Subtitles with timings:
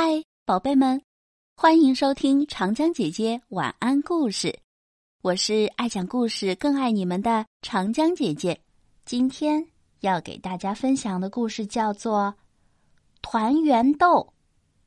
[0.00, 1.02] 嗨，宝贝们，
[1.56, 4.56] 欢迎收听长江姐姐晚安故事。
[5.22, 8.56] 我是爱讲故事、更爱你们的长江姐姐。
[9.04, 9.66] 今天
[9.98, 12.32] 要给大家分享的故事叫做
[13.22, 14.20] 《团圆豆》，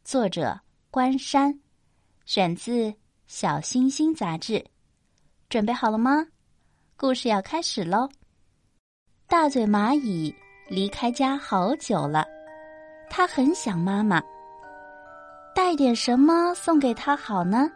[0.06, 0.58] 作者
[0.90, 1.60] 关山，
[2.24, 2.72] 选自
[3.28, 4.66] 《小星星》杂志。
[5.50, 6.26] 准备好了吗？
[6.96, 8.10] 故事要开始喽！
[9.28, 10.34] 大嘴蚂蚁
[10.70, 12.26] 离开家好久了，
[13.10, 14.24] 它很想妈妈。
[15.54, 17.70] 带点什么送给他好呢？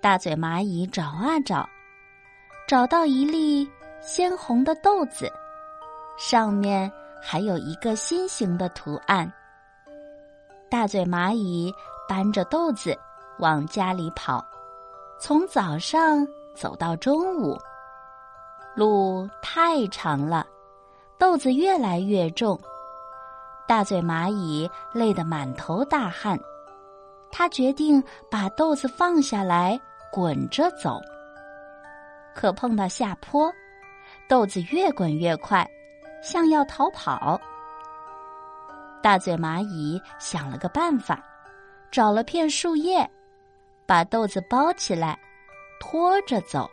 [0.00, 1.68] 大嘴蚂蚁找啊找，
[2.66, 5.30] 找到一粒鲜红的豆子，
[6.18, 6.90] 上面
[7.22, 9.30] 还有一个心形的图案。
[10.70, 11.72] 大嘴蚂蚁
[12.08, 12.98] 搬着豆子
[13.38, 14.44] 往家里跑，
[15.20, 17.58] 从早上走到中午，
[18.74, 20.46] 路太长了，
[21.18, 22.58] 豆子越来越重，
[23.68, 26.38] 大嘴蚂蚁累得满头大汗。
[27.36, 29.76] 他决定把豆子放下来，
[30.12, 31.00] 滚着走。
[32.32, 33.52] 可碰到下坡，
[34.28, 35.68] 豆子越滚越快，
[36.22, 37.40] 像要逃跑。
[39.02, 41.20] 大嘴蚂蚁想了个办法，
[41.90, 43.10] 找了片树叶，
[43.84, 45.18] 把豆子包起来，
[45.80, 46.70] 拖着走，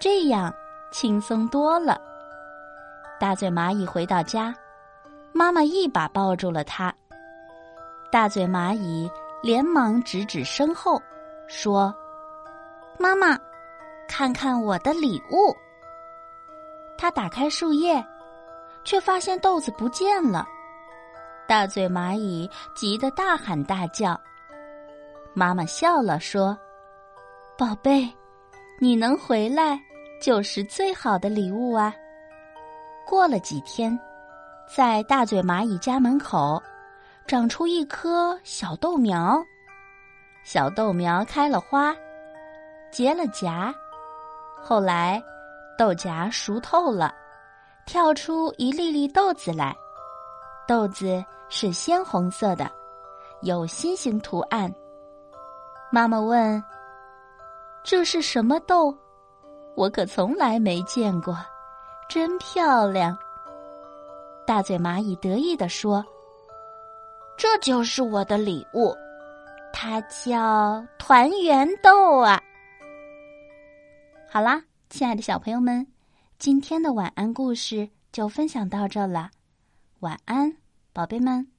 [0.00, 0.52] 这样
[0.90, 1.96] 轻松多了。
[3.20, 4.52] 大嘴蚂蚁回到家，
[5.32, 6.92] 妈妈一把抱住了它。
[8.10, 9.08] 大嘴蚂蚁。
[9.44, 10.98] 连忙指指身后，
[11.46, 11.94] 说
[12.98, 13.38] ：“妈妈，
[14.08, 15.54] 看看我的礼物。”
[16.96, 18.02] 他打开树叶，
[18.84, 20.46] 却发现豆子不见了。
[21.46, 24.18] 大嘴蚂蚁急得大喊大叫。
[25.34, 26.56] 妈妈笑了，说
[27.58, 28.10] ：“宝贝，
[28.80, 29.78] 你能回来
[30.22, 31.94] 就是最好的礼物啊。”
[33.04, 34.00] 过了几天，
[34.74, 36.62] 在大嘴蚂蚁家门口。
[37.26, 39.42] 长出一棵小豆苗，
[40.44, 41.96] 小豆苗开了花，
[42.92, 43.74] 结了荚。
[44.62, 45.22] 后来，
[45.78, 47.14] 豆荚熟透了，
[47.86, 49.74] 跳出一粒粒豆子来。
[50.68, 52.70] 豆子是鲜红色的，
[53.40, 54.72] 有心形图案。
[55.90, 56.62] 妈妈问
[57.82, 58.94] ：“这是什么豆？
[59.74, 61.34] 我可从来没见过，
[62.06, 63.16] 真漂亮。”
[64.46, 66.04] 大嘴蚂蚁得意地说。
[67.36, 68.94] 这就是我的礼物，
[69.72, 72.40] 它叫团圆豆啊！
[74.28, 75.86] 好啦，亲爱的小朋友们，
[76.38, 79.30] 今天的晚安故事就分享到这了，
[80.00, 80.56] 晚安，
[80.92, 81.53] 宝贝们。